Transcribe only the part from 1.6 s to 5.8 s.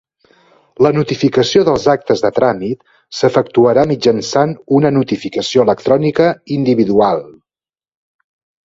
dels actes de tràmit s'efectuarà mitjançant una notificació